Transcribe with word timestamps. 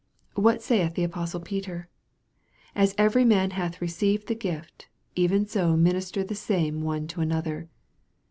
What 0.33 0.63
saith 0.63 0.95
the 0.95 1.03
apostle 1.03 1.41
Peter?" 1.41 1.87
As 2.75 2.95
every 2.97 3.23
man 3.23 3.51
hath 3.51 3.79
received 3.79 4.25
the 4.27 4.33
gift, 4.33 4.87
even 5.15 5.45
so 5.45 5.77
minister 5.77 6.23
the 6.23 6.33
same 6.33 6.81
one 6.81 7.05
to 7.09 7.21
another." 7.21 7.69